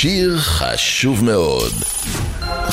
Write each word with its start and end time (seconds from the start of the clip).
שיר 0.00 0.38
חשוב 0.38 1.24
מאוד. 1.24 1.72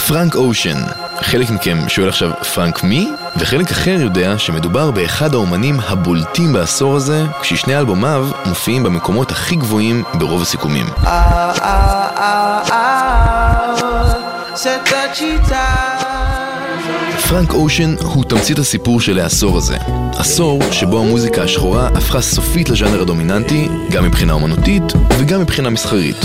פרנק 0.08 0.36
אושן. 0.36 0.78
חלק 1.22 1.50
מכם 1.50 1.78
שואל 1.90 2.10
עכשיו 2.10 2.32
פרנק 2.56 2.84
מי? 2.84 3.12
וחלק 3.38 3.72
אחר 3.72 3.98
יודע 4.00 4.38
שמדובר 4.38 4.92
באחד 4.92 5.34
האומנים 5.34 5.80
הבולטים 5.80 6.54
בעשור 6.54 6.96
הזה, 6.96 7.24
כששני 7.42 7.78
אלבומיו 7.78 8.28
מופיעים 8.46 8.84
במקומות 8.84 9.32
הכי 9.32 9.56
גבוהים 9.56 10.04
ברוב 10.14 10.42
הסיכומים. 10.42 10.86
פרנק 17.16 17.54
אושן 17.54 17.96
הוא 18.02 18.24
תמצית 18.24 18.60
הסיפור 18.60 19.02
של 19.02 19.20
העשור 19.20 19.58
הזה. 19.58 19.78
עשור 20.18 20.60
שבו 20.72 21.00
המוזיקה 21.00 21.44
השחורה 21.44 21.88
הפכה 21.88 22.22
סופית 22.22 22.70
לז'אנר 22.70 23.02
הדומיננטי, 23.02 23.68
גם 23.92 24.04
מבחינה 24.04 24.34
אומנותית 24.34 24.84
וגם 25.20 25.42
מבחינה 25.42 25.70
מסחרית. 25.70 26.16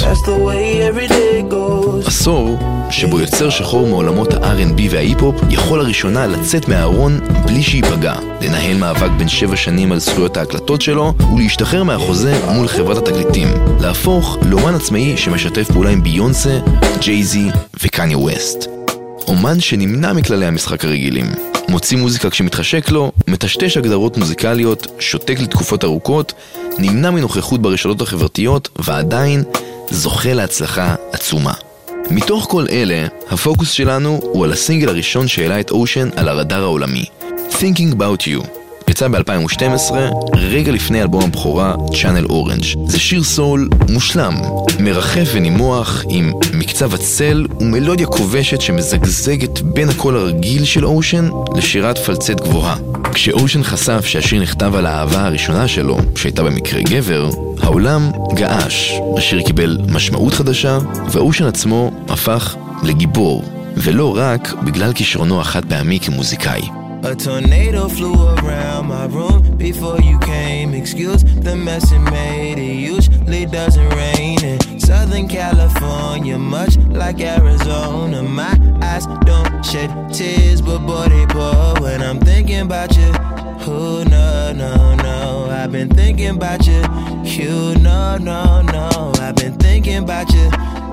עשור 2.07 2.59
שבו 2.91 3.21
יוצר 3.21 3.51
שחור 3.51 3.87
מעולמות 3.87 4.35
ה-R&B 4.35 4.81
וההיפ-הופ 4.91 5.37
יכול 5.51 5.79
לראשונה 5.79 6.27
לצאת 6.27 6.69
מהארון 6.69 7.21
בלי 7.47 7.63
שייפגע, 7.63 8.15
לנהל 8.41 8.77
מאבק 8.77 9.11
בין 9.19 9.29
שבע 9.29 9.57
שנים 9.57 9.93
על 9.93 9.99
זכויות 9.99 10.37
ההקלטות 10.37 10.83
שלו 10.83 11.15
ולהשתחרר 11.35 11.83
מהחוזה 11.83 12.41
מול 12.55 12.69
חברת 12.69 12.99
התקליטים, 12.99 13.49
להפוך 13.81 14.39
לאומן 14.51 14.75
עצמאי 14.75 15.17
שמשתף 15.17 15.71
פעולה 15.73 15.91
עם 15.91 16.03
ביונסה, 16.03 16.59
ג'ייזי 17.01 17.49
וקניה 17.83 18.19
ווסט. 18.19 18.80
אומן 19.31 19.61
שנמנע 19.61 20.13
מכללי 20.13 20.47
המשחק 20.47 20.85
הרגילים. 20.85 21.27
מוציא 21.69 21.97
מוזיקה 21.99 22.31
כשמתחשק 22.31 22.91
לו, 22.91 23.13
מטשטש 23.29 23.77
הגדרות 23.77 24.17
מוזיקליות, 24.17 24.87
שותק 24.99 25.41
לתקופות 25.41 25.85
ארוכות, 25.85 26.33
נמנע 26.79 27.11
מנוכחות 27.11 27.63
ברשתות 27.63 28.01
החברתיות, 28.01 28.69
ועדיין 28.79 29.43
זוכה 29.91 30.33
להצלחה 30.33 30.95
עצומה. 31.13 31.53
מתוך 32.11 32.47
כל 32.51 32.67
אלה, 32.71 33.07
הפוקוס 33.31 33.71
שלנו 33.71 34.21
הוא 34.23 34.45
על 34.45 34.53
הסינגל 34.53 34.89
הראשון 34.89 35.29
שהעלה 35.29 35.61
את 35.61 35.71
אושן 35.71 36.09
על 36.17 36.29
הרדאר 36.29 36.63
העולמי, 36.63 37.05
Thinking 37.51 37.95
About 37.95 38.23
You. 38.23 38.60
יצא 39.01 39.09
ב-2012, 39.09 39.93
רגע 40.37 40.73
לפני 40.73 41.03
אלבום 41.03 41.25
הבכורה, 41.25 41.75
Channel 41.75 42.31
Orange. 42.31 42.79
זה 42.87 42.99
שיר 42.99 43.23
סול 43.23 43.69
מושלם, 43.89 44.35
מרחף 44.81 45.29
ונימוח, 45.35 46.05
עם 46.09 46.33
מקצב 46.55 46.95
הצל 46.95 47.47
ומלודיה 47.61 48.07
כובשת 48.07 48.61
שמזגזגת 48.61 49.61
בין 49.61 49.89
הקול 49.89 50.17
הרגיל 50.17 50.65
של 50.65 50.87
אושן 50.87 51.29
לשירת 51.57 51.99
פלצט 51.99 52.41
גבוהה. 52.41 52.77
כשאושן 53.13 53.63
חשף 53.63 54.05
שהשיר 54.05 54.43
נכתב 54.43 54.75
על 54.75 54.87
האהבה 54.87 55.27
הראשונה 55.27 55.69
שלו, 55.69 55.99
שהייתה 56.17 56.43
במקרה 56.43 56.83
גבר, 56.83 57.31
העולם 57.63 58.11
געש. 58.35 58.93
השיר 59.17 59.43
קיבל 59.43 59.79
משמעות 59.89 60.35
חדשה, 60.35 60.79
ואושן 61.13 61.45
עצמו 61.45 61.91
הפך 62.09 62.57
לגיבור, 62.83 63.45
ולא 63.77 64.17
רק 64.17 64.55
בגלל 64.65 64.93
כישרונו 64.93 65.41
החד 65.41 65.65
פעמי 65.65 66.01
כמוזיקאי. 66.01 66.80
A 67.03 67.17
tornado 67.17 67.89
flew 67.89 68.15
around 68.15 68.89
my 68.89 69.07
room 69.07 69.57
before 69.57 69.99
you 70.01 70.19
came. 70.19 70.75
Excuse 70.75 71.25
the 71.25 71.57
mess 71.57 71.91
it 71.93 71.99
made. 71.99 72.59
It 72.59 72.75
usually 72.75 73.47
doesn't 73.47 73.89
rain 73.95 74.45
in 74.45 74.79
Southern 74.79 75.27
California, 75.27 76.39
much 76.39 76.77
like 76.77 77.21
Arizona. 77.21 78.23
My 78.23 78.53
eyes 78.83 79.07
don't 79.25 79.65
shed 79.65 79.91
tears, 80.13 80.61
but 80.61 80.81
boy, 80.81 81.09
they 81.09 81.27
pour 81.27 81.81
when 81.81 82.03
I'm 82.03 82.21
thinking 82.21 82.61
about 82.61 82.95
you. 82.95 83.13
Who, 83.65 84.05
no, 84.05 84.53
no, 84.53 84.95
no. 84.97 85.49
I've 85.51 85.73
been 85.73 85.89
thinking 85.89 86.37
about 86.37 86.67
you. 86.67 86.83
You, 87.25 87.75
no, 87.81 88.19
no, 88.19 88.61
no. 88.61 89.13
I've 89.19 89.37
been 89.37 89.55
thinking 89.55 89.99
about 90.05 90.31
you. 90.35 90.51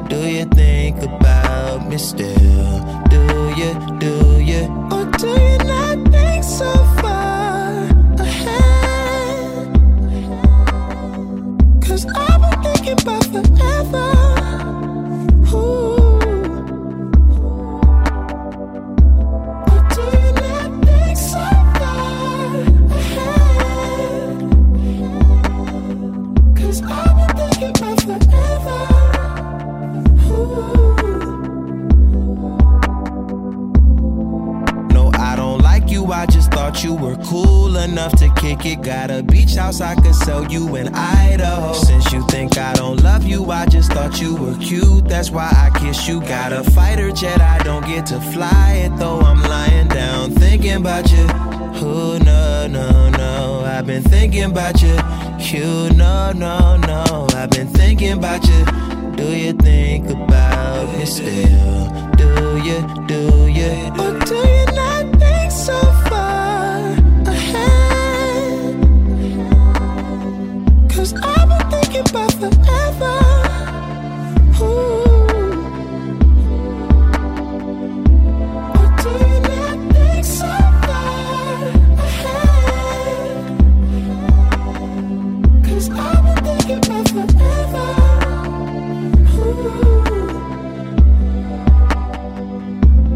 Do 0.07 0.25
you 0.25 0.45
think 0.45 1.01
about 1.03 1.87
me 1.89 1.97
still? 1.97 2.79
Do 3.09 3.53
you, 3.57 3.73
do 3.99 4.41
you? 4.41 4.63
Or 4.89 5.05
do 5.17 5.27
you 5.27 5.56
you. 35.97 36.11
I 36.11 36.25
just 36.25 36.51
thought 36.51 36.83
you 36.83 36.93
were 36.93 37.15
cool 37.25 37.77
enough 37.77 38.13
to 38.17 38.29
kick 38.35 38.65
it. 38.65 38.81
Got 38.81 39.09
a 39.09 39.23
beach 39.23 39.55
house 39.55 39.81
I 39.81 39.95
could 39.95 40.15
sell 40.15 40.45
you 40.51 40.75
in 40.75 40.93
Idaho. 40.93 41.73
Since 41.73 42.11
you 42.13 42.25
think 42.27 42.57
I 42.57 42.73
don't 42.73 43.01
love 43.03 43.23
you, 43.23 43.49
I 43.51 43.65
just 43.65 43.91
thought 43.91 44.21
you 44.21 44.35
were 44.35 44.57
cute. 44.57 45.07
That's 45.07 45.31
why 45.31 45.49
I 45.49 45.77
kiss 45.79 46.07
you. 46.07 46.21
Got 46.21 46.53
a 46.53 46.63
fighter 46.71 47.11
jet, 47.11 47.41
I 47.41 47.57
don't 47.59 47.85
get 47.85 48.05
to 48.07 48.19
fly 48.33 48.73
it 48.85 48.97
though. 48.97 49.19
I'm 49.19 49.41
lying 49.41 49.87
down 49.87 50.31
thinking 50.31 50.75
about 50.75 51.11
you. 51.11 51.27
Who, 51.79 52.19
no, 52.19 52.67
no, 52.67 53.09
no. 53.09 53.63
I've 53.65 53.85
been 53.85 54.03
thinking 54.03 54.45
about 54.45 54.81
you. 54.81 54.95
You, 55.39 55.89
no, 55.95 56.31
no, 56.33 56.77
no. 56.77 57.27
I've 57.33 57.49
been 57.49 57.67
thinking 57.67 58.13
about 58.13 58.45
you. 58.47 58.65
Do 59.15 59.35
you 59.35 59.53
think 59.53 60.09
about 60.09 60.97
me 60.97 61.05
still? 61.05 61.89
Do 62.21 62.29
you, 62.67 62.79
do 63.07 63.47
you? 63.47 63.73
Or 64.01 64.19
do 64.25 64.35
you 64.35 64.65
not 64.75 65.16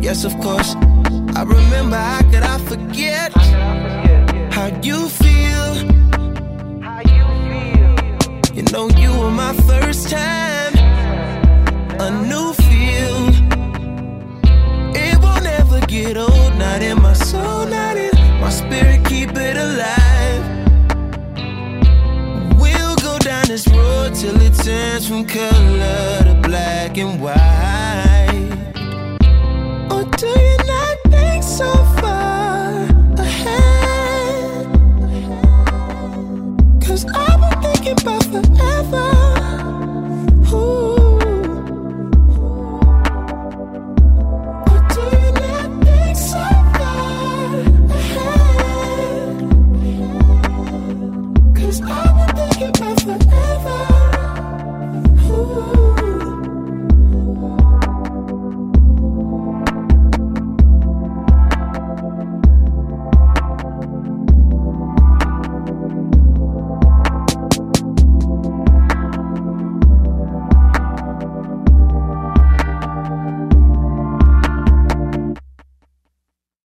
Yes, 0.02 0.26
of 0.26 0.38
course. 0.42 0.76
I 1.36 1.44
remember 1.44 1.96
how 1.96 2.22
could 2.32 2.44
I 2.44 2.58
forget 2.60 3.32
how 4.54 4.68
you 4.84 5.08
this 23.52 23.68
road 23.68 24.16
till 24.16 24.42
it 24.42 24.54
turns 24.54 25.10
from 25.10 25.26
color 25.26 26.20
to 26.24 26.40
black 26.42 26.98
and 26.98 27.20
white. 27.20 28.52
Or 29.92 30.04
do 30.20 30.28
you 30.28 30.58
not 30.72 31.01